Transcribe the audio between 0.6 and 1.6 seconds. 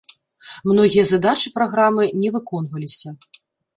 Многія задачы